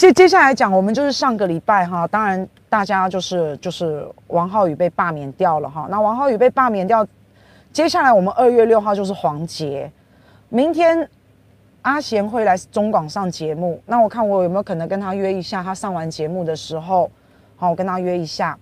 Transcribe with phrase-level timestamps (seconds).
[0.00, 5.86] 接接下来讲，我们就是上个礼拜哈，当然大家就是就是王浩宇被罢免掉了哈。
[5.90, 7.06] 那王浩宇被罢免掉，
[7.70, 9.92] 接下来我们二月六号就是黄杰，
[10.48, 11.06] 明天
[11.82, 17.10] 阿贤会来中广上节目，那我看我有没有可能跟他约一下，他上完节目的时候，
[17.58, 18.58] 好，我跟他约一下。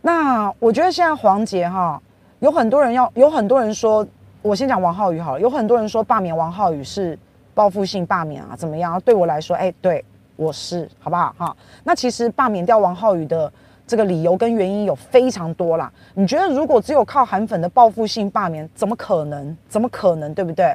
[0.00, 2.00] 那我觉得现在黄杰哈，
[2.38, 4.06] 有很多人要，有很多人说，
[4.40, 7.18] 我先讲王浩宇好了，有很多人说罢免王浩宇是
[7.52, 8.98] 报复性罢免啊，怎么样？
[9.02, 10.02] 对我来说，哎，对。
[10.40, 11.54] 我是好不好哈？
[11.84, 13.52] 那其实罢免掉王浩宇的
[13.86, 15.92] 这个理由跟原因有非常多啦。
[16.14, 19.54] 你觉得如果只有靠韩粉的报复性罢免，怎么可能？
[19.68, 20.32] 怎么可能？
[20.32, 20.74] 对不对？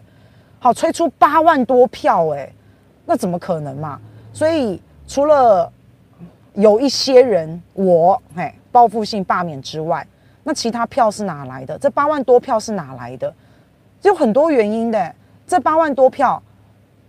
[0.59, 2.53] 好，吹出八万多票，欸，诶，
[3.07, 3.99] 那怎么可能嘛？
[4.31, 5.71] 所以除了
[6.53, 10.05] 有一些人我嘿报复性罢免之外，
[10.43, 11.75] 那其他票是哪来的？
[11.79, 13.33] 这八万多票是哪来的？
[14.03, 15.15] 有很多原因的，
[15.47, 16.39] 这八万多票。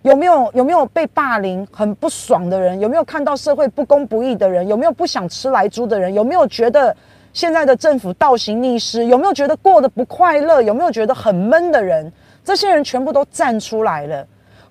[0.07, 2.79] 有没有有没有被霸凌很不爽的人？
[2.79, 4.67] 有没有看到社会不公不义的人？
[4.69, 6.15] 有没有不想吃来猪的人？
[6.15, 6.97] 有没有觉得
[7.33, 9.05] 现在的政府倒行逆施？
[9.07, 10.63] 有没有觉得过得不快乐？
[10.63, 12.13] 有没有觉得很闷的人？
[12.45, 14.25] 这些人全部都站出来了。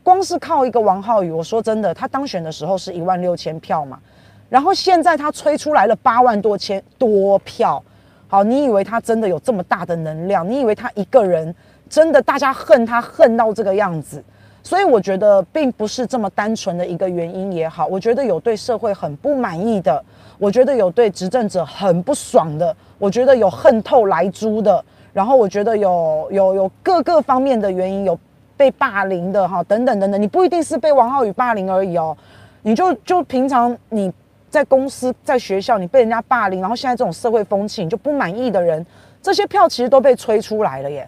[0.03, 3.99] 光是靠一个王浩宇，我说真的，他当选的时候是一万六千票嘛，
[4.47, 7.83] 然后现在他吹出来了八万多千多票。
[8.29, 10.49] 好，你以为他真的有这么大的能量？
[10.49, 11.53] 你以为他一个人
[11.89, 14.23] 真的大家恨他恨到这个样子？
[14.65, 20.03] 所以我觉得并不是这么单纯的一个原因也好，我觉得有对社会很不满意的，
[20.39, 28.17] 我觉得有对执政者很不爽的，我觉得有恨透莱猪的，然后我觉得有有有各个方面的原因，有
[28.57, 32.17] 被霸凌的哈，等等等等，你不一定是被王浩宇霸凌而已哦，
[32.63, 34.11] 你就就平常你
[34.49, 38.83] 在公司在学校你被人家霸凌，然后现在这种社会风气你就不满意的人，
[39.21, 41.07] 这些票其实都被吹出来了耶，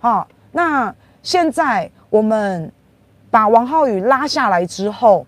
[0.00, 2.68] 好，那现在我们。
[3.30, 5.26] 把王浩宇拉下来之后，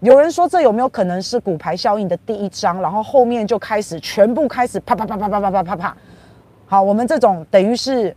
[0.00, 2.80] 有人说这有没有可能是骨牌效应的第一章？
[2.80, 5.96] 然后后面就开始全部开始啪啪啪啪啪啪啪啪啪。
[6.66, 8.16] 好，我们这种等于是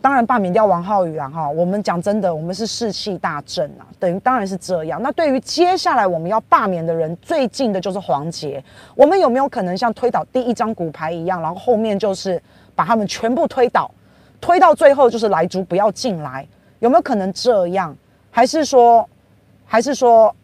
[0.00, 1.48] 当然罢免掉王浩宇啊哈。
[1.48, 5.00] 我们讲真的，我们是士气大振啊，等于当然是这样。
[5.02, 8.62] 那对于接下来我们要罢免的人，最近的就是黄杰。
[8.94, 12.40] 我们有没有可能像推倒第一张骨牌一样，然后后面就是
[12.74, 13.90] 把他们全部推倒，
[14.40, 16.46] 推到最后就是莱猪不要进来？
[16.78, 17.96] 有没有可能这样？
[18.36, 19.08] 还是说，
[19.64, 20.34] 还是说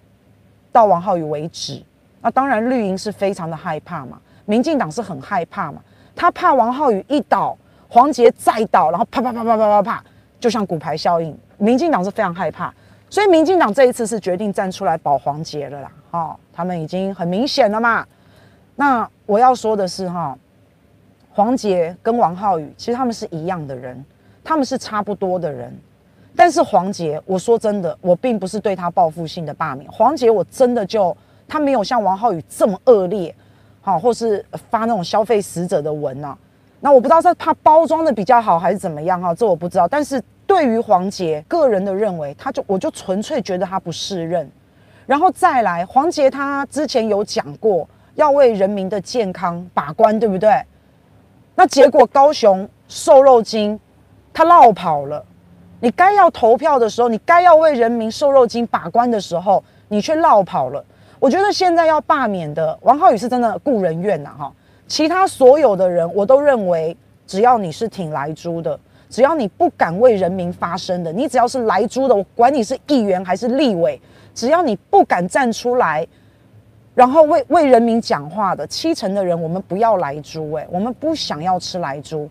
[0.71, 1.83] 到王浩宇为止？
[2.23, 5.83] 那当然，绿营是非常的害怕嘛，民进党是很害怕嘛，
[6.15, 7.59] 他怕王浩宇一倒，
[7.89, 10.05] 黄捷再倒，然后啪啪啪啪啪啪啪，
[10.39, 11.37] 就像骨牌效应。
[11.59, 12.73] 民进党是非常害怕，
[13.09, 15.93] 所以民进党这一次是决定站出来保黄捷了啦。
[16.13, 18.07] 哦，他们已经很明显了嘛。
[18.77, 20.39] 那我要说的是哈，
[21.33, 24.05] 黄捷跟王浩宇其实他们是一样的人，
[24.45, 25.77] 他们是差不多的人。
[26.41, 29.87] 但是黄杰，我说真的，我并不是对他报复性的罢免。
[29.93, 31.15] 黄杰，我真的就
[31.47, 33.35] 他没有像王浩宇这么恶劣，
[33.83, 36.35] 好，或是发那种消费死者的文啊。
[36.81, 39.87] 那我不知道是他包装的比较好还是怎么样哈，这我不知道。
[39.87, 44.51] 但是对于黄杰个人的认为，他就我就纯粹觉得他不适任。
[45.05, 50.59] 然后再来，黄杰他之前有讲过要为人民的健康把关，对不对？
[51.55, 53.79] 那结果高雄瘦肉精
[54.33, 55.23] 他落跑了。
[55.81, 60.85] 你该要投票的时候，你该要为人民瘦肉精把关的时候，你却落跑了。
[61.19, 64.53] 我觉得现在要罢免的王浩宇是真的顾人怨呐哈，
[64.87, 66.97] 其他所有的人我都认为，
[67.27, 74.01] 只要你是挺莱猪的，只要你不敢为人民发声的，你只要是莱猪的，我管你是议员还是立委，
[74.35, 76.07] 只要你不敢站出来，
[76.95, 82.29] 然后为为人民讲话的，七成的人我们不要莱猪，哎，我们不想要吃莱猪，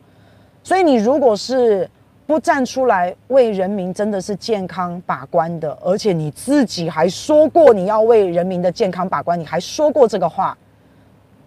[0.63, 1.89] 所以你如果是。
[2.29, 10.55] 不站出来为人民真的是健康把关的，而且你自己还说过你要为人民的健康把关，你还说过这个话，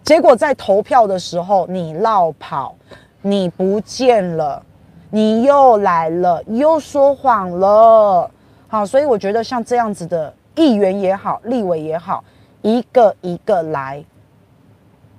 [0.02, 2.74] 结果在投票的时候你落跑，
[3.20, 4.60] 你不见了，
[5.08, 8.28] 你又来了，又说谎了，
[8.66, 12.24] 好，所以我觉得像这样子的议员也好，立委也好，
[12.60, 14.04] 一个一个来，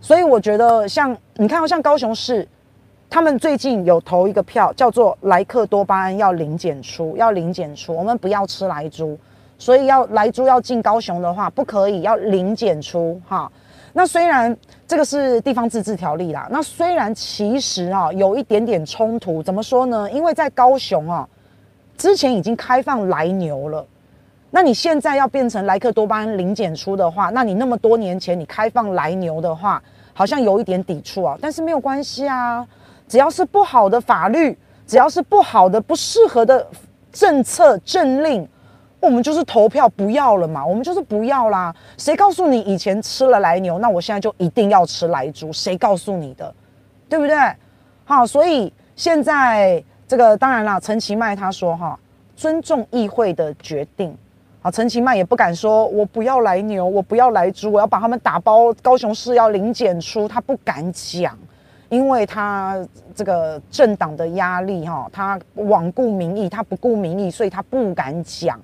[0.02, 2.46] 所以我觉得像你看，像高雄市。
[3.14, 9.16] 他们最近有投一个票，叫做莱克多巴胺要零检出，要零检出，我们不要吃莱猪，
[9.60, 13.52] 所以要莱猪要进高雄的话，不可以要零检出哈。
[13.94, 14.58] 那虽然
[14.88, 20.10] 这个是地方自治条例啦，那虽然其实啊有一点点冲突，怎么说呢？
[20.12, 21.30] 因为在高雄啊，
[21.96, 23.86] 之前已经开放来牛了，
[24.50, 29.80] 那你现在要变成莱克多巴胺零检出的话，那你那么多年前你开放来牛的话，
[30.16, 32.66] 好像有一点抵触啊，但是没有关系啊。
[33.08, 34.58] 只要是不好的法律，
[34.88, 36.68] 只要是不好的、不适合的
[37.12, 38.48] 政策政令，
[39.00, 41.74] 我们就是投票不要了嘛，我们就是不要啦。
[41.98, 45.52] 谁告诉你以前吃了来牛，那我现在就一定要吃来猪？
[45.54, 46.54] 谁告诉你的？
[47.08, 47.38] 对不对？
[48.06, 51.98] 好，所以现在这个当然啦，陈其迈他说哈，
[52.36, 54.18] 尊重议会的决定。
[54.62, 58.74] 好，陈其迈也不敢说我不要来牛，我不要来猪，我要把他们打包。
[58.82, 61.38] 高雄市要零检出，他不敢讲，
[61.94, 68.60] 因为他这个政党的压力哈，他罔顾民意，他不顾民意，所以他不敢讲。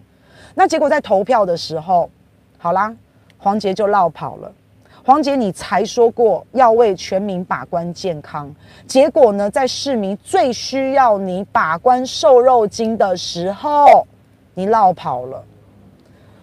[0.55, 2.09] 那结果在投票的时候，
[2.57, 2.91] 好啦，
[3.37, 4.51] 黄杰就落跑了。
[5.05, 8.51] 黄杰，你才说过要为全民把关健康，
[8.87, 14.07] 结果呢，在市民最需要你把关瘦肉精的时候，
[14.55, 15.43] 你落跑了。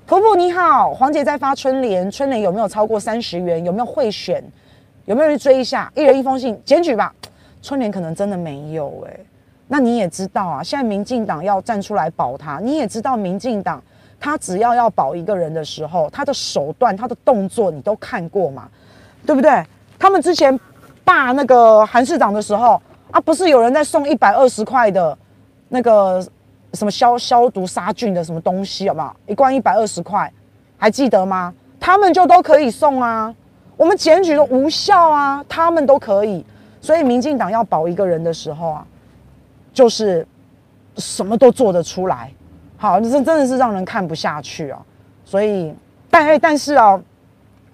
[0.06, 3.65] 婆婆你好，黄杰在发春联，春联有没有超过三十元？
[3.65, 4.41] 有没有贿选？
[5.06, 5.91] 有没有人追一下？
[5.94, 7.12] 一人一封信，检举吧。
[7.62, 9.26] 春联可能真的没有诶、
[9.67, 13.82] 那你也知道啊，现在民进党要站出来保他，你也知道民进党。
[14.19, 18.69] 他只要要保一个人的时候，他的手段、他的动作，你都看过嘛？
[19.26, 19.62] 对不对？
[19.99, 20.58] 他们之前
[21.05, 22.81] 罢那个韩市长的时候
[23.11, 25.17] 啊，不是有人在送一百二十块的
[25.69, 26.26] 那个
[26.73, 29.14] 什么消消毒杀菌的什么东西，好不好？
[29.26, 30.32] 一罐一百二十块，
[30.79, 31.52] 还记得吗？
[31.79, 33.35] 他们就都可以送啊，
[33.76, 36.44] 我们检举都无效啊，他们都可以。
[36.81, 38.87] 所以民进党要保一个人的时候啊，
[39.73, 40.26] 就是
[40.96, 42.32] 什么都做得出来。
[42.76, 44.81] 好，这真的是让人看不下去啊！
[45.25, 45.75] 所以，
[46.11, 47.00] 但但是啊，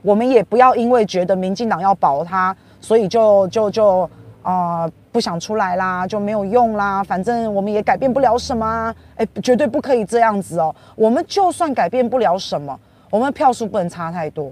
[0.01, 4.09] 我们也不要因为觉得民进党要保他，所以就就就
[4.43, 7.03] 啊、不想出来啦，就没有用啦。
[7.05, 10.75] 反正我们也改变不了什么，啊哎，绝对不可以这样子哦。
[10.97, 12.79] 我们就算改变不了什么，
[13.11, 14.51] 我们票数不能差太多。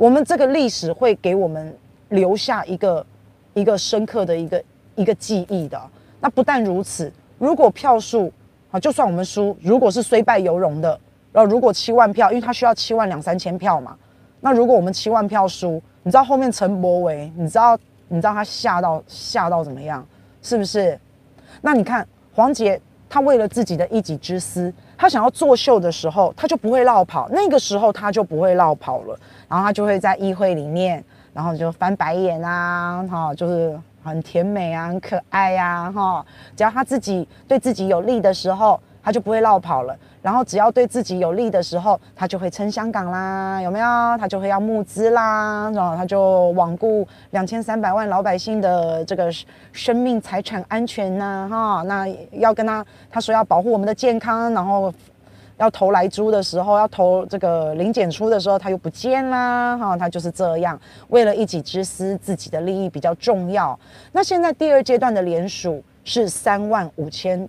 [0.00, 1.76] 我们这个历史会给我们
[2.08, 3.04] 留下一个
[3.52, 4.64] 一个深刻的一个
[4.94, 5.78] 一个记忆的。
[6.22, 8.32] 那不但如此，如果票数
[8.70, 10.98] 啊，就算我们输，如果是虽败犹荣的，
[11.30, 13.94] 然后如果七万票，因为他需要七万两三千票嘛，
[14.40, 20.02] 那如果我们七万票输，你知道后面陈柏维，你知道你知道他吓到吓到怎么样，
[20.40, 20.98] 是不是？
[21.60, 29.18] 那你看黄杰，他为了自己的一己之私，他想要作秀的时候，他就不会落跑，那个时候他就不会落跑了，
[29.48, 31.02] 然后他就会在议会里面，
[31.32, 33.80] 然后就翻白眼啊，哈，就是。
[34.02, 36.24] 很甜美啊，很可爱呀，哈！
[36.56, 39.94] 只要他自己对自己有利的时候，他就不会落跑了。
[40.22, 43.86] 然后只要对自己有利的时候，他就会撑香港啦，有没有？
[44.18, 49.32] 他就会要募资啦，然后他就罔顾两千三百万老百姓的这个
[49.72, 51.82] 生命财产安全呐，哈！
[51.86, 54.92] 那要跟他他说要保护我们的健康，然后。
[55.56, 63.78] 要投来猪的时候，要投这个零检出的时候，他又不见啦，哈，他就是这样，为了一己之私，自己的利益比较重要。
[64.10, 67.46] 那现在第二阶段的联署是三万五千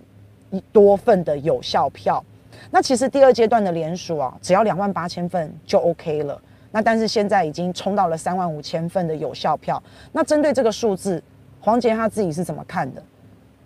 [0.70, 2.22] 多份的有效票，
[2.70, 6.40] 那其实第二阶段的联署啊，只要两万八千份就 OK 了。
[6.70, 9.82] 那但是现在已经冲到了三万五千份的有效票，
[10.12, 11.22] 那针对这个数字，
[11.60, 13.02] 黄杰他自己是怎么看的？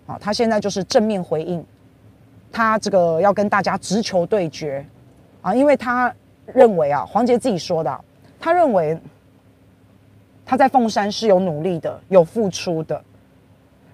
[0.07, 1.65] 啊，他现在就是正面回应。
[2.51, 4.85] 他这个要跟大家直球对决
[5.43, 6.13] 啊，因为他
[6.47, 8.01] 认为啊，黄杰自己说的，
[8.41, 8.99] 他认为
[10.45, 13.01] 他在凤山是有努力的、有付出的，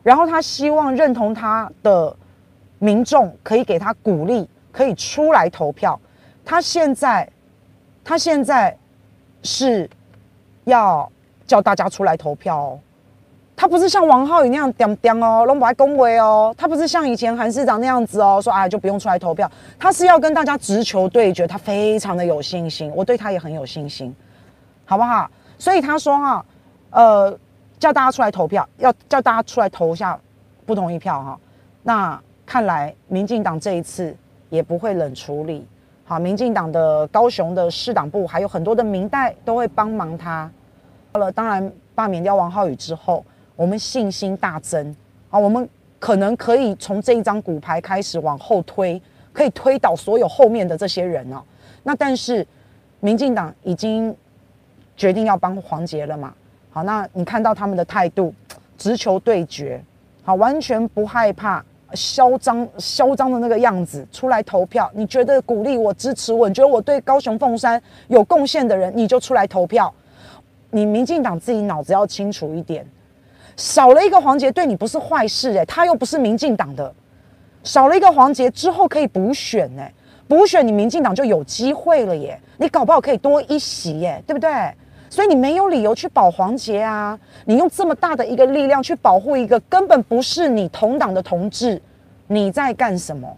[0.02, 2.14] 然后他希望认同他的
[2.78, 5.98] 民众可以给他鼓励，可以出来投票。
[6.44, 7.30] 他现在，
[8.02, 8.76] 他现在
[9.42, 9.88] 是
[10.64, 11.08] 要
[11.46, 12.80] 叫大家出来投票哦。
[13.54, 16.52] 他不是像王浩宇那样点点哦，龙不爱恭维哦。
[16.58, 19.48] 他不是像以前韩市长那样子哦，说哎就不用出来投票。
[19.78, 24.12] 他是要跟大家直球对决，他非常的有信心，我对他也很有信心，
[24.84, 25.30] 好不好？
[25.58, 26.44] 所以他说哈，
[26.90, 27.38] 呃，
[27.78, 30.18] 叫大家出来投票，要叫大家出来投一下
[30.66, 31.38] 不同意票哈。
[31.84, 34.16] 那看来民进党这一次
[34.52, 35.66] 也不会冷处理，
[36.04, 40.48] 好，民进党的高雄的市党部还有很多的民代都会帮忙他。
[41.12, 43.24] 好了，当然罢免掉王浩宇之后。
[43.54, 44.96] 我们信心大增
[45.30, 45.38] 啊！
[45.38, 45.68] 我们
[46.00, 51.40] 可能可以从这一张骨牌开始往后推，可以推倒所有后面的这些人哦。
[51.82, 52.44] 那但是，
[53.00, 54.12] 民进党已经
[54.96, 56.32] 决定要帮黄捷了嘛？
[56.70, 58.34] 好，那你看到他们的态度，
[58.78, 59.80] 直球对决，
[60.24, 61.62] 好，完全不害怕，
[61.94, 64.90] 嚣张嚣张的那个样子，出来投票。
[64.94, 69.92] 你觉得鼓励我、支持我，你觉得我对高雄凤山有贡献的人，你就出来投票。
[70.70, 72.86] 你民进党自己脑子要清楚一点。
[73.56, 76.92] 少了一个黄杰对你不是坏事诶，他又不是民进党的，
[77.62, 79.92] 少了一个黄杰之后可以补选诶，
[80.26, 84.50] 补选你民进党就有机会了耶，你搞不好可以多一席耶，对不对？
[85.12, 91.78] 所以你没有理由去保黄捷啊，你用这么大的一个力量去保护一个根本不是你同党的同志，
[92.28, 93.36] 你在干什么？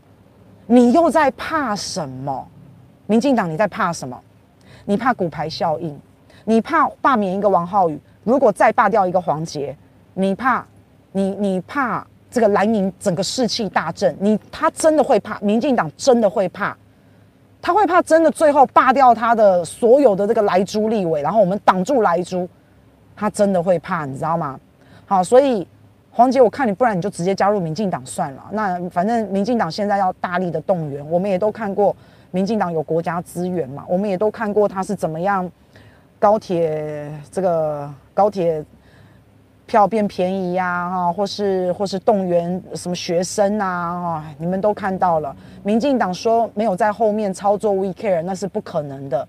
[0.69, 2.47] 你又在怕什么？
[3.07, 4.17] 民进党你在怕什么？
[4.85, 5.99] 你怕骨牌效应，
[6.45, 9.77] 你怕罢免一个王浩宇，如果再罢掉一个黄捷，
[10.15, 10.65] 你怕
[11.11, 16.77] 你你怕这个蓝营整个士气大振，你他真的会怕，民进党真的会怕，
[17.65, 22.47] 他会怕真的最后罢掉他的所有的这个莱猪立委，然后我们挡住莱猪，
[23.17, 24.61] 他真的会怕，你知道吗？
[25.07, 25.67] 好，所以
[26.11, 28.45] 黄捷，我看你，不然你就直接加入民进党算了。
[28.53, 31.97] 那反正民进党现在要大力的动员，我们也都看过。
[32.31, 33.85] 民进党有国家资源嘛？
[33.89, 35.51] 我们也都看过他是怎么样，
[36.19, 38.63] 高铁这个高铁
[39.67, 45.35] 票变便宜呀，哈，或是或是动员什么学生啊，哈，你们都看到了。
[45.63, 49.27] 民进党说没有在后面操作 We Care，那是不可能的。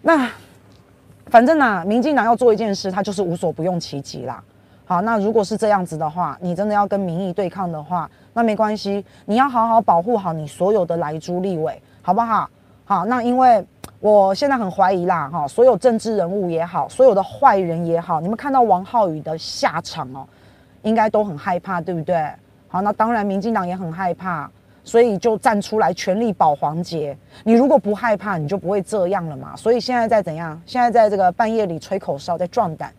[0.00, 0.30] 那
[1.26, 4.42] 反正呢，民进党要做一件事，他就是无所不用其极啦。
[4.86, 12.48] 好，那如果是这样子的话，你真的要跟民意对抗的话，那没关系，你要好好保护好你所有的来猪立委，好不好？
[12.84, 13.62] 好，那因为
[14.00, 20.24] 我现在很怀疑啦，哈，所有政治人物也好，所有的坏人也好，你们看到王浩宇的下场哦，
[20.82, 22.30] 应该都很害怕，对不对？
[22.68, 24.48] 好，那当然民进党也很害怕，
[24.84, 27.16] 所以就站出来全力保黄杰。
[27.42, 29.56] 你如果不害怕，你就不会这样了嘛。
[29.56, 30.60] 所以现在在怎样？
[30.64, 32.92] 现在在这个半夜里吹口哨，在壮胆。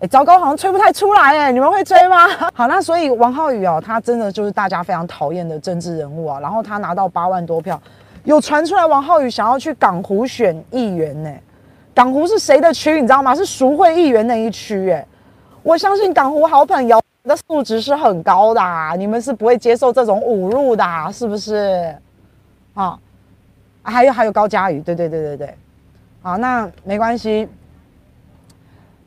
[0.00, 2.28] 哎，糟糕，好像吹不太出来哎，你们会吹吗？
[2.54, 6.38] 好，那所以王浩宇哦，他真的就是大家非常讨厌的政治人物啊。
[6.38, 7.80] 然后他拿到八万多票，
[8.22, 11.32] 有传出来王浩宇想要去港湖选议员呢。
[11.92, 12.92] 港湖是谁的区？
[13.00, 13.34] 你知道吗？
[13.34, 15.04] 是赎回议员那一区哎。
[15.64, 21.92] 我相信港湖好朋友的素质是很高的，啊你们是不会接受这种侮辱的，啊是不是？
[22.74, 22.96] 啊，
[23.82, 25.54] 还有还有高嘉瑜，对对对对对。
[26.22, 27.48] 好，那没关系。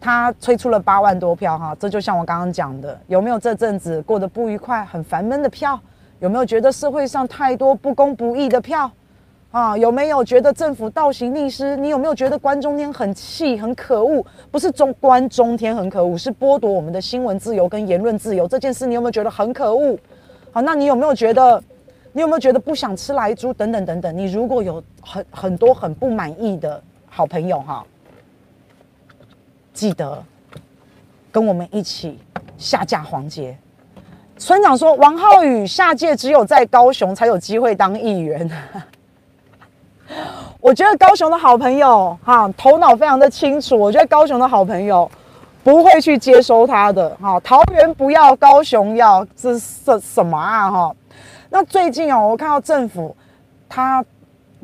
[0.02, 5.80] 他催出了八万多票哈，这就像我刚刚讲的，有没有这阵子过得不愉快、很烦闷的票？
[6.20, 8.92] 有没有觉得社会上太多不公不义的票？
[9.52, 11.76] 啊，有没有觉得政府倒行逆施？
[11.78, 14.26] 你有没有觉得关中天很气、很可恶？
[14.50, 19.98] 不是中关中天很可恶，是剥夺我们的新闻自由跟言论自由这件事，你有没有觉得很可恶？
[20.52, 21.62] 好，那你有没有觉得，
[22.12, 24.18] 你有没有觉得不想吃莱猪等等等等？
[24.18, 27.86] 你如果有很很多很不满意的好朋友哈。
[29.82, 30.24] 记得
[31.32, 32.20] 跟我们一起
[32.56, 33.58] 下架黄杰。
[34.38, 38.48] 村长说，王浩宇下届只有在高雄才有机会当议员。
[40.62, 43.76] 我觉得高雄的好朋友哈，头脑非常的清楚。
[43.76, 45.10] 我觉得高雄的好朋友
[45.64, 47.40] 不会去接收他的哈。
[47.40, 50.96] 桃园不要，高雄要，这是什什么啊哈？
[51.50, 53.18] 那最近哦，我看到政府
[53.68, 54.06] 他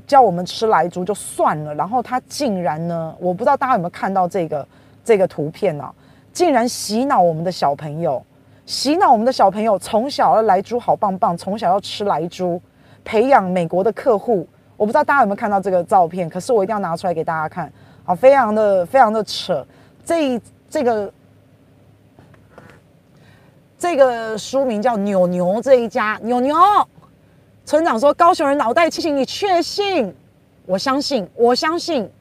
[0.05, 4.63] 叫我们吃莱猪就算了，然后他竟然呢，我不知道大家有没有看到这个。
[5.07, 5.89] 这个图片啊，
[6.33, 8.21] 竟然洗脑我们的小朋友，
[8.65, 12.61] 洗脑我们的小朋友从小要来猪好棒棒，从小要吃来猪，
[13.05, 14.45] 培养美国的客户。
[14.75, 17.71] 我不知道大家有没有看到这个照片，可是我一定要拿出来给大家看，
[18.03, 19.65] 好，非常的非常的扯。
[20.03, 20.37] 这
[20.69, 21.13] 这个
[23.79, 26.53] 这个书名叫“牛牛这一家”，牛牛
[27.63, 30.13] 村长说：“高雄人脑袋清醒，你确信？
[30.65, 32.11] 我相信，我相信。”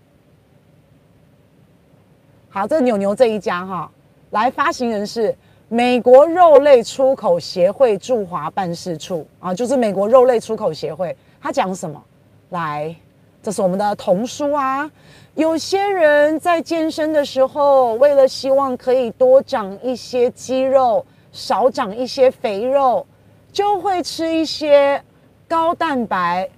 [2.57, 3.91] 好，这牛牛这一家哈，
[4.31, 5.37] 来发行人是
[5.69, 11.15] 美国肉类出口协会驻华办事处啊，就是美国肉类出口协会。
[11.39, 12.03] 他讲什么？
[12.49, 12.97] 来，
[13.43, 14.91] 这是我们的童书啊。
[15.35, 23.07] 有些人在健身的时候，为了希望可以多长一些肌肉，少长一些肥肉，
[23.53, 24.99] 就会吃一些
[25.47, 26.49] 高蛋白。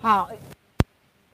[0.00, 0.28] 好。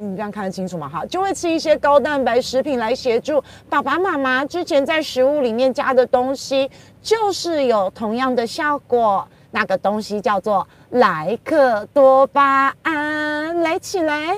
[0.03, 0.89] 你这样看得清楚吗？
[0.89, 6.71] 哈，就会吃一些高蛋白食品来协助爸爸妈妈之前在食物里面加的东西，
[7.03, 9.29] 就是有同样的效果。
[9.51, 14.35] 那个东西叫做莱克多巴胺，来起来。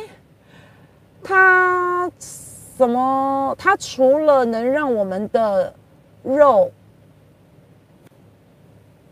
[1.23, 3.54] 它什么？
[3.57, 5.73] 它除了能让我们的
[6.25, 6.73] 肉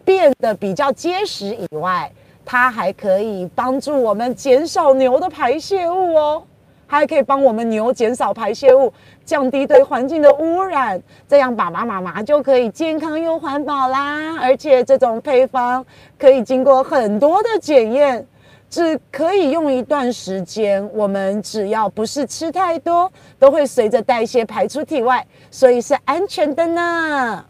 [0.04, 2.10] 变得比较结实以外，
[2.44, 6.42] 它还可以帮助我们减少牛的排泄物哦，
[6.86, 8.92] 还可以帮我们牛减少排泄物，
[9.24, 14.36] 降低对环境的污染，这样爸爸妈妈就可以健康又环保啦。
[14.40, 15.84] 而且这种配方
[16.18, 18.26] 可以经过很多的检验，
[18.68, 20.88] 只可以用一段时间。
[20.92, 27.44] 我们只要不是吃太多，都会随着代谢排出体外，所以是安全的呢。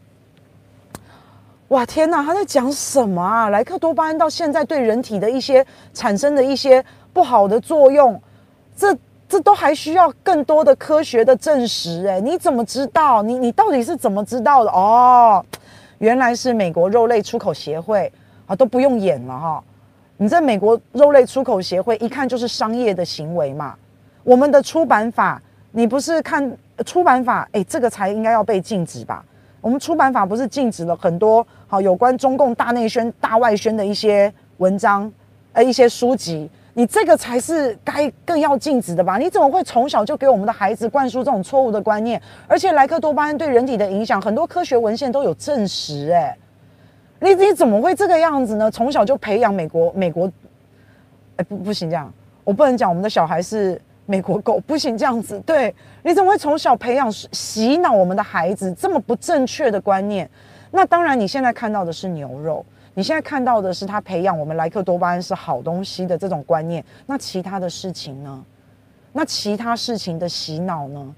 [1.70, 3.48] 哇天哪，他在讲什么啊？
[3.50, 8.20] 莱克多巴胺到现在对人体的一些产生的一些不好的作用，
[8.76, 8.96] 这
[9.28, 12.04] 这都还需要更多的科学的证实。
[12.08, 13.22] 诶，你怎么知道？
[13.22, 14.70] 你你到底是怎么知道的？
[14.72, 15.44] 哦，
[15.98, 18.12] 原来是美国肉类出口协会
[18.46, 19.62] 啊，都不用演了哈。
[20.16, 23.76] 你在美国肉类出口协会一看就是商业的行为嘛。
[24.24, 26.52] 我们的出版法，你不是看
[26.84, 27.48] 出版法？
[27.52, 29.24] 哎，这个才应该要被禁止吧？
[29.60, 35.10] 我们出版法不是禁止了很多好有关中共大内宣、大外宣的一些文章，
[35.52, 36.48] 呃，一些书籍。
[36.72, 39.18] 你这个才是该更要禁止的吧？
[39.18, 42.20] 你怎么会从小就给我们的孩子灌输这种错误的观念？
[42.46, 46.10] 而且莱克多巴胺对人体的影响，很多科学文献都有证实。
[46.12, 46.38] 哎，
[47.18, 48.70] 你你怎么会这个样子呢？
[48.70, 50.30] 从小就培养美国美国，
[51.36, 52.10] 哎不不行这样，
[52.44, 53.78] 我不能讲我们的小孩是
[54.10, 55.38] 美国狗，不行这样子。
[55.46, 60.28] 对，你怎么会从小培养洗脑我们的孩子这么不正确的观念？
[60.72, 62.66] 那当然，你现在看到的是牛肉。
[62.94, 68.44] 你现在看到的是他培养我们莱克多巴胺是好东西的这种观念，那其他的事情呢？
[69.12, 71.14] 那其他事情的洗脑呢？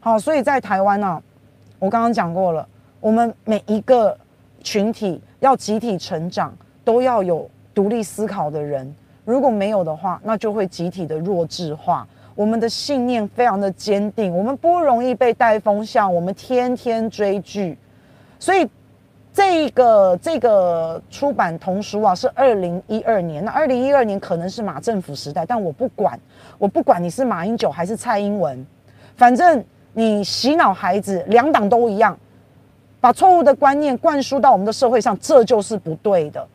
[0.00, 1.22] 好，所以在台湾呢、
[1.78, 2.66] 我刚刚讲过了，
[2.98, 4.18] 我们每一个
[4.60, 6.52] 群体要集体成长，
[6.84, 8.92] 都要有独立思考的人，
[9.24, 12.06] 如果没有的话，那就会集体的弱智化。
[12.34, 17.78] 我们的信念非常的坚定，我们不容易被带风向，我们天天追剧，
[18.38, 18.68] 所以。
[19.36, 23.44] 这个这个出版童书啊，是二零一二年。
[23.44, 26.16] 那二零一二年可能是马政府时代，但我不管，
[26.56, 28.64] 我不管你是马英九还是蔡英文，
[29.16, 32.16] 反正你洗脑孩子，两党都一样，
[33.00, 36.46] 把错误的观念灌输到我们的社会上，这就是不对的。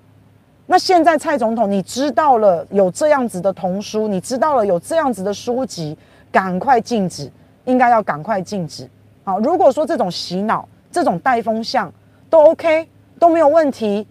[0.71, 5.97] 那现在蔡总统，你知道了有这样子的童书，你知道了有这样子的书籍，
[6.31, 7.27] 赶快禁止，
[7.65, 8.87] 应该要赶快禁止。
[9.23, 11.91] 好，如果说这种洗脑，这种带风向。
[12.29, 14.05] 都 OK，都没有问题。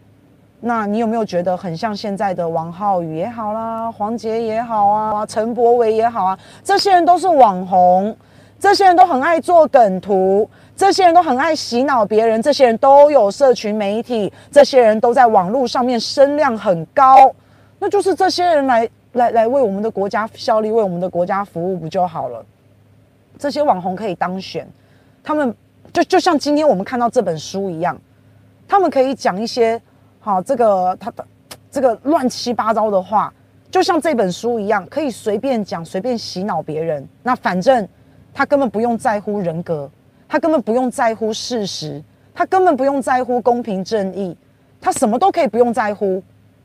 [0.58, 6.36] 那你有没有觉得很像现在的王浩宇也好啦，黄杰也好啊，陈柏维也好啊？
[6.64, 8.16] 这些人都是网红，
[8.58, 17.34] 这些人都很爱做梗图，这些人都很爱洗脑别人，这些人都有社群媒体，这些人都在网络上面声量很高。
[17.80, 22.46] 那就是这些人来来来为我们的国家效力，为我们的国家服务不就好了？
[23.36, 24.68] 这些网红可以当选，
[25.24, 25.52] 他们
[25.92, 28.00] 就就像今天我们看到这本书一样。
[28.68, 29.82] 他们可以讲一些，
[30.20, 31.26] 好，这个他的
[31.72, 33.34] 这个乱七八糟的话，
[33.68, 37.04] 就像这本书一样，可以随便讲，随便洗脑别人。
[37.24, 37.88] 那反正
[38.32, 39.90] 他根本不用在乎人格，
[40.28, 42.02] 他根本不用在乎事实，
[42.34, 44.36] 他根本不用在乎公平正义，
[44.80, 46.22] 他什么都可以不用在乎，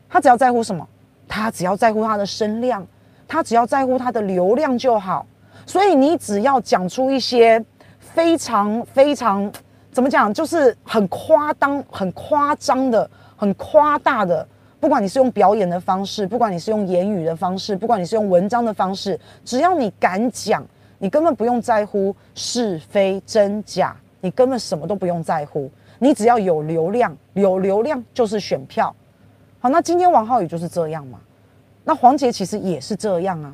[0.10, 0.88] 他只要在乎什么？
[1.28, 2.86] 他只要在乎他的声量，
[3.28, 5.26] 他只要在乎他的流量就好。
[5.66, 7.64] 所以你只要讲出一些
[8.00, 9.52] 非常非常。
[9.92, 10.34] 怎么讲？
[10.34, 14.46] 就是很夸张、很夸张的、很夸大的。
[14.80, 20.66] 不管你是用表演的方式，不管你是用言语的方式，不管你是用文章的方式，只要你敢讲，
[21.04, 25.70] 你根本不用在乎是非真假，你根本什么都不用在乎。
[26.00, 28.96] 你只要有流量，有流量就是选票。
[29.60, 31.20] 好，那今天王浩宇就是这样嘛？
[31.84, 33.54] 那黄杰其实也是这样啊。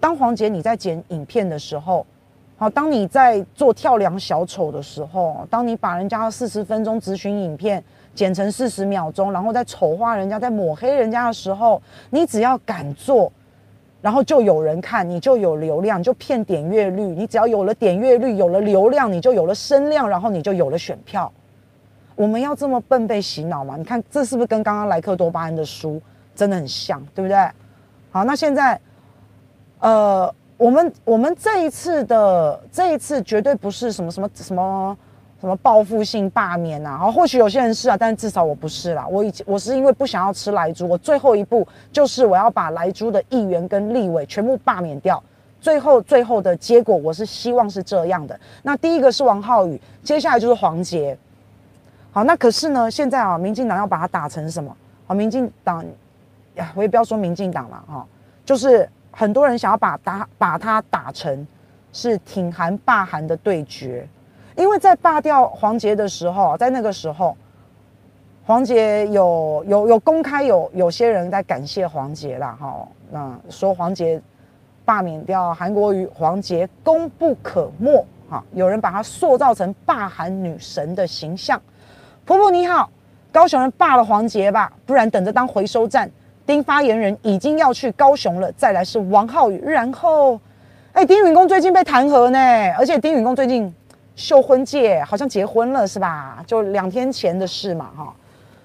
[0.00, 2.04] 当黄杰你在剪影片的时候。
[2.56, 7.80] 好，当你在做跳梁小丑的时候，当你把人家四十分钟咨询影片
[8.16, 11.80] 剪成四十秒钟，然后再丑化人家、再抹黑人家的时候，
[12.10, 13.32] 你只要敢做，
[14.00, 17.02] 然后就有人看，你就有流量，就骗点阅率。
[17.02, 21.32] 你只要有了点阅率，有了流量，你就有了声量，然后你就有了选票。
[22.14, 23.76] 我们要这么笨被洗脑吗？
[23.76, 26.00] 你看这是不是跟刚刚莱克多巴胺的书
[26.34, 27.36] 真的很像，对不对？
[28.10, 28.80] 好，那现在，
[29.80, 30.34] 呃。
[30.58, 34.98] 我们我们这一次的这一次绝对不是什么什么什么
[35.40, 39.06] 什么报复性罢免呐，好，或许有些人是啊，但至少我不是啦。
[39.06, 45.22] 我以前我是因为不想要吃莱猪，我最后一步就是我要把莱猪的议员跟立委全部罢免掉。
[45.60, 48.38] 最后最后的结果，我是希望是这样的。
[48.62, 51.16] 那第一个是王浩宇，接下来就是黄捷。
[52.10, 54.76] 好，那可是呢，现在啊，民进党要把它打成什么？
[55.06, 55.84] 好，民进党
[56.56, 58.06] 呀，我也不要说民进党了哈，
[58.44, 58.88] 就是。
[59.10, 61.44] 很多人想要把打把它打成
[61.92, 64.06] 是挺韩罢韩的对决，
[64.58, 67.36] 因为在罢掉黄杰的时候，在那个时候，
[68.44, 74.20] 黄杰有有有公开有有些人在感谢黄杰啦，哈，那说黄杰
[74.84, 81.62] 罢免掉韩国瑜，黄杰功不可没，哈，有人把他塑造成罢韩女神的形象。
[82.24, 82.90] 婆婆你好，
[83.30, 86.10] 高雄人罢了黄杰吧，不然等着当回收站。
[86.44, 90.40] 丁发言人已经要去高雄了，再来是王浩宇，然后，
[90.94, 92.38] 哎、丁允恭最近被弹劾呢，
[92.76, 93.72] 而且丁允恭最近
[94.18, 96.42] 秀婚戒，好像结婚了是吧？
[96.44, 98.12] 就两天前的事嘛，哈，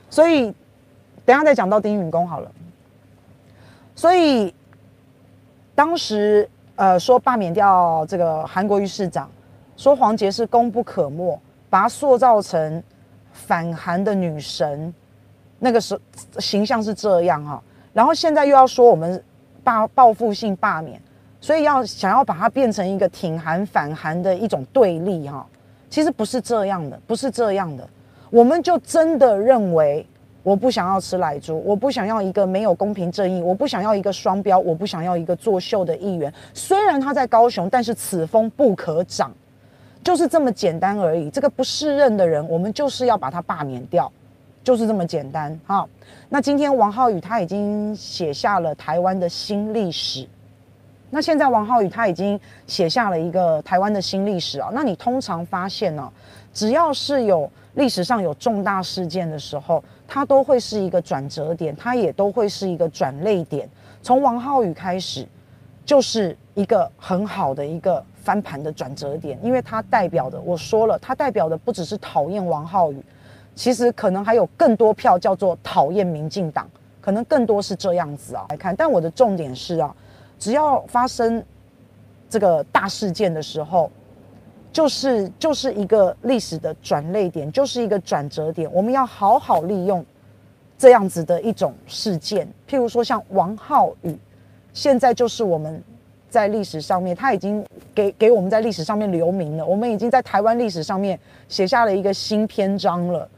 [0.09, 0.51] 所以
[1.23, 2.51] 等下再讲到丁允恭好了。
[3.95, 4.51] 所以
[5.75, 9.29] 当时呃说罢免掉这个韩国瑜市长，
[9.77, 11.39] 说黄杰是功不可没，
[11.69, 12.81] 把他塑造成
[13.31, 14.91] 反韩的女神，
[15.59, 16.01] 那个时候
[16.39, 17.61] 形象是这样哈。
[17.93, 19.23] 然后现在又要说我们
[19.63, 20.99] 报报复性罢免，
[21.43, 25.45] 所以要想要把它变成一个挺韩反韩的一种对立哈，
[25.89, 27.85] 其实不是这样的，不是这样的，
[28.29, 30.07] 我们就真的认为。
[30.41, 36.33] 我不想要吃奶猪，我不想要一个没有公平正义，我不想要一个双标，我不想要一个作秀的议员。
[36.53, 39.31] 虽然他在高雄，但是此风不可长，
[40.03, 41.29] 就是这么简单而已。
[41.29, 44.11] 这个不适任的人，我们就是要把他罢免掉，
[44.65, 45.57] 就是这么简单。
[45.65, 45.87] 哈，
[46.27, 50.27] 那今天王浩宇他已经写下了台湾的新历史。
[51.13, 54.69] 那现在王浩宇他已经写下了一个台湾的新历史啊。
[54.73, 56.11] 那你通常发现呢、
[56.51, 63.69] 只要是有历史上有重大事件的时候，它都会是一个转折点，它也都会是一个转捩点。
[64.01, 65.27] 从王浩宇开始，
[65.85, 72.99] 就是一个很好的一个翻盘的转折点，因为它代表的，我说了，它代表的不只是讨厌王浩宇，
[73.53, 76.67] 其实可能还有更多票叫做讨厌民进党，
[76.99, 78.75] 可能更多是这样子啊来看。
[78.75, 79.95] 但我的重点是啊，
[80.43, 81.43] 只要发生
[82.29, 83.89] 这个大事件的时候。
[84.73, 88.67] 就是就是一个历史的转捩点，就是一个转折点。
[88.73, 90.03] 我们要好好利用
[90.79, 94.17] 这样子的一种事件，譬如说像王浩宇，
[94.73, 95.79] 现在就是我们
[96.27, 99.63] 在历史上面，他已经给给我们在历史上面留名了。
[99.63, 103.29] 我们已经在台湾历史上面写下了一个新篇章了。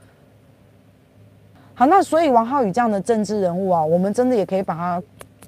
[1.73, 5.03] 好，那所以王浩宇这样的政治人物啊，我们真的也可以把他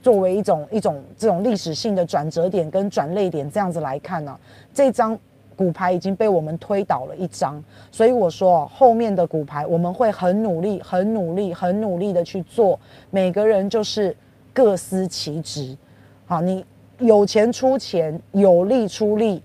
[0.08, 4.40] 作为一种一种这种历史性的转折点跟转捩点这样子来看呢、
[4.74, 5.20] 这张。
[5.58, 12.80] 骨牌已经被我们推倒了一张，所以我说后面的骨牌我们会很努力、很努力、很努力的去做。
[13.10, 14.16] 每个人就是
[14.54, 15.76] 各司其职，
[16.28, 16.64] 好，你
[17.00, 19.42] 有钱出钱，有力出力，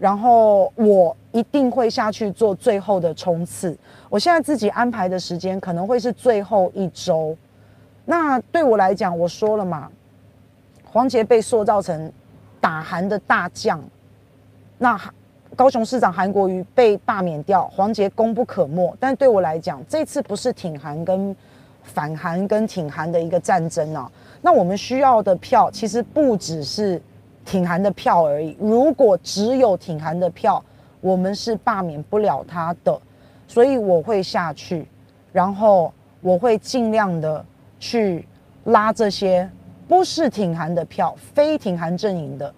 [0.00, 3.78] 然后我一定会下去做最后的冲刺。
[4.10, 7.36] 我现在自己安排的时间可能会是最后一周，
[8.04, 9.88] 那对我来讲，我说了嘛，
[10.92, 12.12] 黄杰被塑造成
[12.60, 13.82] 打韩的大将，
[14.78, 15.00] 那。
[15.54, 18.96] 高雄市长韩国瑜被罢免掉，黄杰功不可没。
[18.98, 21.36] 但对我来讲，这次不是挺韩跟
[21.82, 24.10] 反韩跟挺韩的一个战争啊。
[24.40, 26.98] 那我们需要的票其实不只是
[27.44, 28.56] 挺韩的票而已。
[28.58, 30.64] 如果只有挺韩的票，
[31.02, 32.98] 我们是罢免不了他的。
[33.46, 34.88] 所以我会下去，
[35.34, 37.44] 然后我会尽量的
[37.78, 38.26] 去
[38.64, 39.46] 拉这些
[39.92, 42.50] 不是挺韩的票，非挺韩阵营的。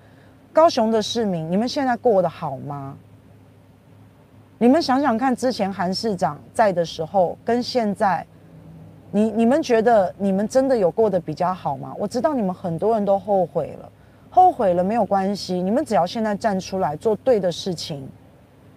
[0.53, 2.97] 高雄的市民，你们现在过得好吗？
[4.57, 8.25] 你们想想看，之前韩市长在的时候，跟现在，
[9.11, 11.93] 你你们觉得你们真的有过得比较好吗？
[11.99, 13.91] 我知道你们很多人都后悔了，
[14.31, 18.09] 后悔了没有关系，你们只要现在站出来做对的事情，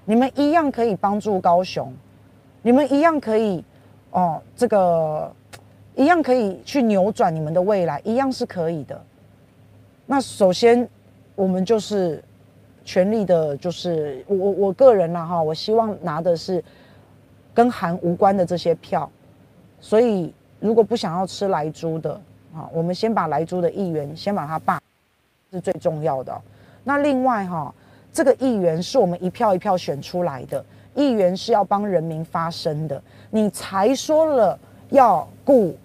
[0.03, 1.93] 你们一样可以帮助高雄，
[2.63, 3.63] 你们一样可以
[4.09, 5.31] 哦，这个
[5.97, 9.03] 一样可以去扭转你们的未来，一样是可以的。
[10.05, 10.87] 那首先。
[11.37, 12.19] 我们就是
[12.83, 16.63] 全力的，就是我我个人啦哈，我希望拿的是
[17.53, 19.07] 跟韩无关的这些票，
[19.79, 22.19] 所以如果不想要吃莱猪的
[22.55, 24.81] 啊，我们先把莱猪的议员先把他罢，
[25.51, 26.35] 是最重要的。
[26.83, 27.71] 那另外哈，
[28.11, 34.57] 这个议员是我们一票一票选出来的，议员是要帮人民发声的，你才说了
[34.89, 35.77] 要顾。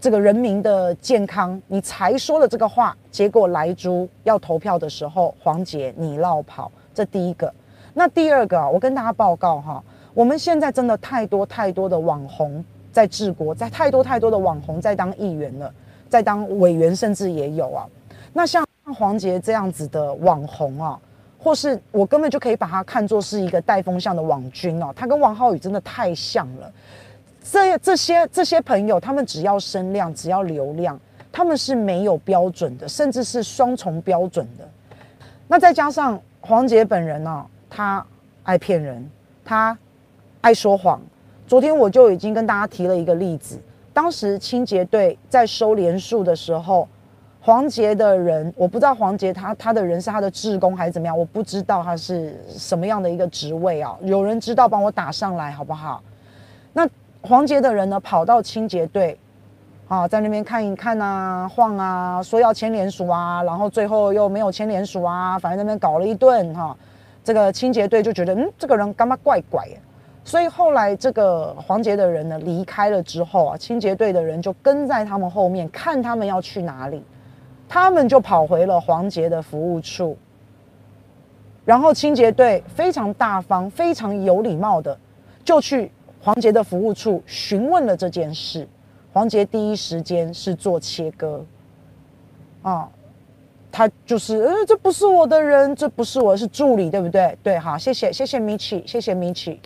[0.00, 7.52] 这个人民的健康，你才说了这个话，结果莱猪要投票的时候，黄杰你落跑，这第一个。
[7.94, 9.82] 那第二个啊，我跟大家报告哈，
[10.14, 15.74] 我们现在真的太多太多的网红在治国，在太多太多的网红在当议员了，
[16.08, 17.84] 在当委员，甚至也有啊。
[18.32, 20.96] 那像黄杰这样子的网红啊，
[21.40, 26.72] 或是我根本就可以把他看作是一个带风向的网军哦，他跟王浩宇真的太像了。
[27.50, 30.98] 这这些这些朋友，他们只要声量，只要流量，
[31.32, 34.68] 他们是没有标准的，甚至是双重标准的。
[35.46, 38.04] 那再加上黄杰本人呢、他
[38.42, 39.10] 爱骗人，
[39.44, 39.76] 他
[40.42, 41.00] 爱说谎。
[41.46, 43.58] 昨天我就已经跟大家提了一个例子，
[43.94, 46.86] 当时清洁队在收连数的时候，
[47.40, 53.96] 黄杰的人，我不知道黄杰他他的人是他的志工还是怎么样，我不知道他是什么样的一个职位啊。
[54.02, 56.02] 有人知道帮我打上来好不好？
[57.20, 59.18] 黄杰的人呢，跑到清洁队，
[59.88, 66.76] 啊，在那边看一看啊，晃啊，说要签联署啊，然后最后又没有签联署啊，反正那边搞了一顿哈、
[67.24, 69.76] 这个清洁队就觉得，嗯，这个人干嘛怪怪的，
[70.22, 77.02] 所以后来这个黄杰的人呢离开了之后啊，清洁队的人就跟在他们后面，看他们要去哪里，
[77.68, 80.16] 他们就跑回了黄杰的服务处，
[81.64, 84.96] 然后清洁队非常大方、非常有礼貌的
[85.44, 85.90] 就去。
[86.20, 88.68] 黄杰的服务处询问了这件事，
[89.12, 91.44] 黄杰第一时间是做切割，
[92.62, 92.88] 啊，
[93.70, 97.36] 他就是呃，这不是我的人，这不是我，是助理，对不对？
[97.42, 99.60] 对，好，谢谢谢谢米奇，谢谢米奇。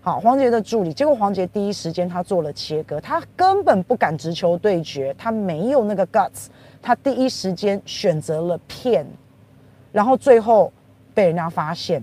[0.00, 6.46] 好，黄杰的助理，结果黄杰第一时间他做了切割，他根本不敢直球对决，他没有那个 guts，
[6.80, 9.06] 他第一时间选择了骗，
[9.90, 10.72] 然后最后
[11.14, 12.02] 被人家发现。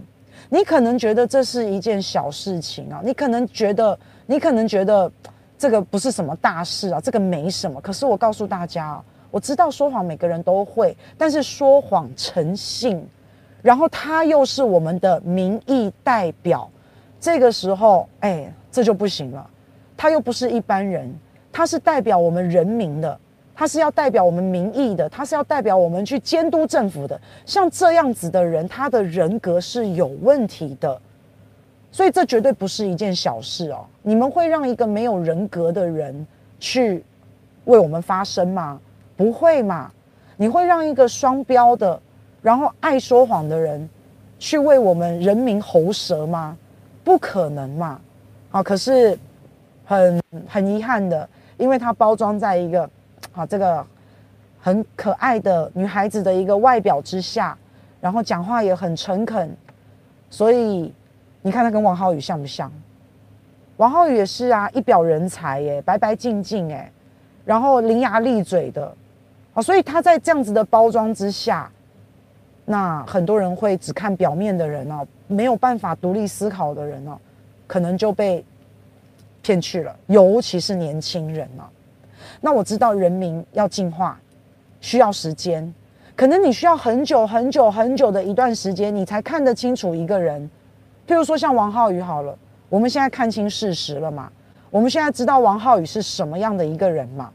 [0.50, 5.12] 你可能觉得这是一件小事情啊，你可能觉得，你可能觉得
[5.58, 7.82] 这个不是什么大事啊，这个没什么。
[7.82, 13.06] 可是我告诉大家，我知道说谎每个人都会，但是说谎诚信，
[13.62, 16.70] 然后他又是我们的民意代表。
[17.20, 19.50] 这个时候，哎，这就不行了。
[19.98, 21.12] 他又不是一般人，
[21.52, 23.18] 他是代表我们人民的，
[23.56, 27.20] 他是要代表我们民意的，他是要代表我们去监督政府的。
[27.46, 31.02] 像这样子的人，他的人格是有问题的，
[31.92, 33.86] 所以这绝对不是一件小事哦。
[34.02, 36.28] 你们会让一个没有人格的人
[36.60, 37.04] 去
[37.64, 38.80] 为我们发声吗？
[39.16, 39.90] 不会嘛？
[40.36, 41.98] 你会让一个双标的，
[42.42, 43.90] 然后爱说谎的人
[44.38, 46.58] 去为我们人民喉舌吗？
[47.06, 48.02] 不可能嘛，
[48.52, 48.62] 啊！
[48.62, 49.18] 可是
[49.86, 52.90] 很很遗憾的，因为它包装在一个
[53.36, 53.86] 啊这个
[54.60, 57.58] 很可爱的女孩子的一个外表之下，
[58.02, 59.56] 然后讲话也很诚恳，
[60.30, 60.94] 所以
[61.42, 62.72] 你看她跟王浩宇像不像？
[63.78, 66.92] 王浩宇也是啊，一表人才耶，白白净净哎，
[67.44, 68.92] 然后伶牙俐嘴的
[69.54, 71.70] 啊，所以他在这样子的包装之下。
[72.68, 77.16] 那很多人会只看表面的人哦，没有办法独立思考的人哦，
[77.68, 78.44] 可能就被
[79.44, 81.70] 骗去了，尤其是年轻人哦。
[82.46, 84.20] 那我知道人民要进化
[84.80, 85.74] 需要时间，
[86.16, 90.48] 可能你需要很久很久很久的一段时间，你才看得清楚一个人。
[91.08, 92.38] 譬如说像王浩宇好了，
[92.70, 94.32] 我们现在看清事实了嘛？
[94.70, 97.32] 我们现在知道王浩宇是什么样的一个人嘛？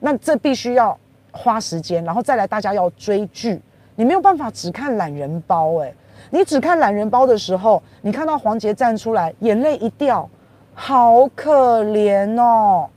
[0.00, 0.98] 那这必须要
[1.30, 3.62] 花时间，然后再来大家要追剧。
[3.94, 5.94] 你没有办法只看懒人包诶，
[6.30, 10.28] 你只看懒人包的时候，你看到黄杰站出来，眼泪一掉，
[10.74, 12.90] 好可怜哦，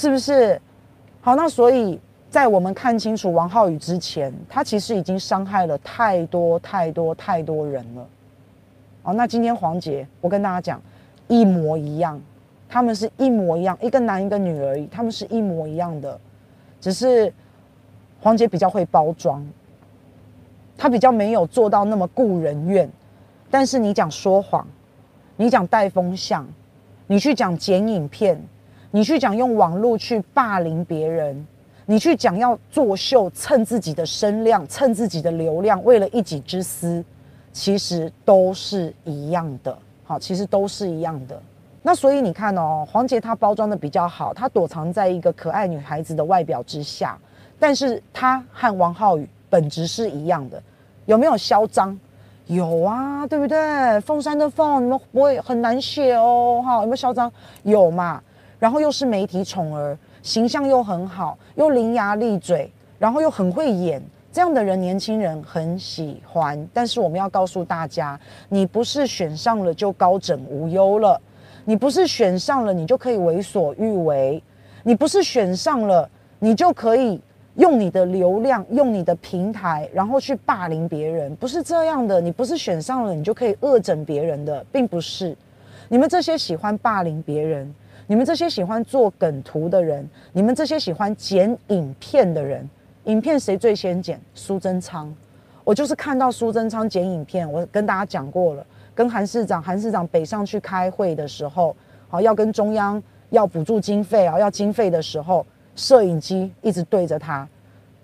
[0.00, 0.58] 是不是？
[1.20, 8.08] 好，那所以在我们看清楚王浩宇之前，他其实已经伤害了太多太多太多人了。
[9.02, 10.80] 哦，那今天黄杰，我跟大家讲，
[11.28, 12.18] 一模一样，
[12.66, 16.18] 他们是一模一样，一个男一个女而已，他们是一模一样的，
[16.80, 17.30] 只是
[18.22, 19.46] 黄杰比较会包装。
[20.78, 22.90] 他比较没有做到那么顾人怨，
[23.50, 24.66] 但是你讲说谎，
[25.36, 26.48] 你讲带风向，
[27.06, 28.42] 你去讲剪影片，
[28.90, 31.46] 你去讲用网络去霸凌别人，
[31.86, 37.04] 你去讲要作秀蹭自己的声量，蹭自己的流量，为了一己之私，
[37.52, 39.76] 其实都是一样的。
[40.02, 41.40] 好，其实都是一样的。
[41.82, 47.16] 那所以你看哦，黄杰他包装的比较好，他躲藏在一个可爱女孩子的外表之下，
[47.60, 50.60] 但是他和王浩宇本质是一样的。
[51.06, 51.96] 有没有嚣张？
[52.46, 54.00] 有啊，对不对？
[54.00, 57.30] 凤山的凤，你们不会很难写哦，哈，有没有嚣张？
[57.62, 58.20] 有嘛。
[58.60, 66.68] 然后又是媒体宠儿，形象又很好，又伶牙俐嘴，然后又很会演，这样的人年轻人很喜欢。
[66.72, 71.20] 但是我们要告诉大家，你不是选上了就高枕无忧了，
[71.64, 74.40] 你不是选上了你就可以为所欲为，
[74.84, 77.20] 你不是选上了你就可以。
[77.56, 82.20] 用你的流量，用你的平台，然后去霸凌别人，不是这样的。
[82.20, 85.36] 你不是选上了，你就可以恶整别人的，并不是。
[85.88, 87.74] 你们这些喜欢霸凌别人，
[88.10, 92.68] 你们这些喜欢做梗图的人，你们这些喜欢剪影片的人，
[93.04, 94.20] 影片谁最先剪？
[94.34, 95.14] 苏贞昌。
[95.62, 101.76] 我就是看到苏贞昌剪影片，我跟大家讲过了，跟韩市长，韩市长北上去开会的时候，
[102.08, 105.46] 好，要跟中央要补助经费啊，要经费的时候。
[105.76, 107.48] 摄影机一直对着他，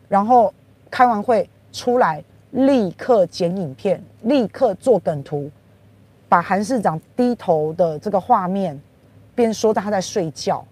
[0.09, 0.55] 然后
[0.88, 5.51] 开完会出来，立刻剪影片，立刻做梗图，
[6.29, 8.81] 把韩市长低头的这个画面，
[9.37, 10.64] 边说他在睡觉，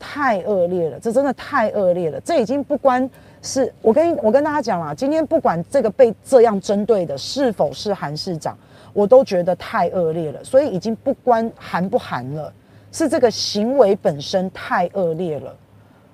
[0.00, 2.20] 太恶劣了，这真的太恶劣了。
[2.22, 3.08] 这已经不关
[3.42, 8.58] 是，我跟我跟大家讲了，今天不管这个被这样针对的是否是韩市长，
[8.92, 10.42] 我都觉得太恶劣了。
[10.42, 12.52] 所以已经不关韩不韩了，
[12.90, 15.54] 是这个行为本身太恶劣了。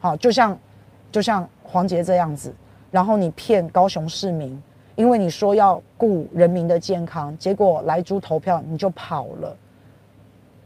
[0.00, 0.58] 好，就像，
[1.10, 2.52] 就像黄杰这样子，
[2.90, 4.62] 然后你骗高雄市民，
[4.96, 9.56] 因为你说要顾人民的健康，结果莱猪投票你就跑了，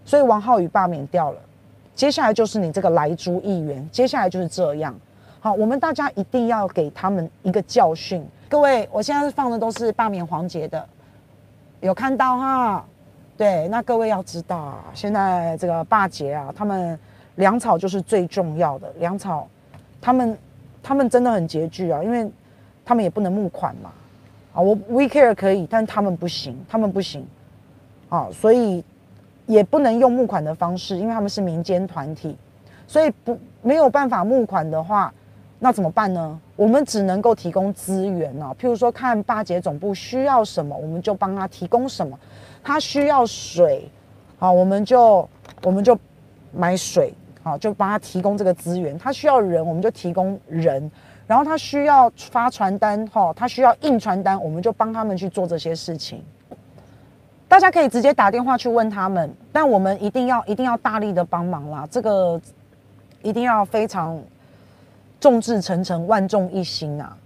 [0.09, 1.38] 所以王浩宇罢免掉了，
[1.94, 4.99] 接下来就是你这个莱猪议员，接下来就是这样。
[5.38, 8.27] 好，我们大家一定要给他们一个教训。
[8.49, 10.83] 各位，我现在放的都是罢免黄杰的，
[11.81, 12.85] 有看到哈？
[13.37, 16.99] 对，那各位要知道啊，现在这个罢杰啊，他们。
[17.38, 18.92] 粮草就是最重要的。
[18.99, 19.47] 粮草，
[20.01, 20.37] 他们
[20.83, 22.29] 他们真的很拮据啊，因为
[22.85, 23.92] 他们也不能募款嘛。
[24.53, 27.25] 啊，我 We Care 可以，但他们不行，他们不行。
[28.09, 28.85] 啊，所以
[29.48, 32.37] 也不能用募款的方式，因为他们是民间团体，
[32.87, 35.12] 所以不没有办法募款的话，
[35.58, 36.38] 那怎么办呢？
[36.54, 42.16] 我们只能够提供资源哦，譬如说看巴结总部需要什么，我们就帮他提供什么。
[42.62, 43.88] 他需要水，
[44.38, 45.26] 好，我们就
[45.62, 45.98] 我们就
[46.52, 48.98] 买水，好，就帮他提供这个资源。
[48.98, 50.90] 他需要人，我们就提供人。
[51.26, 56.22] 然后他需要发传单，哈，他需要印传单，我们就帮他们去做这些事情。
[57.48, 62.38] 大家可以直接打电话去问他们，但我们一定要一定要大力的帮忙啦，这个
[63.22, 64.20] 一定要非常
[65.18, 67.16] 众志成城，万众一心啊！